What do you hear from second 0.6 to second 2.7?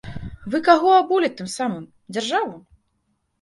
каго абулі тым самым, дзяржаву?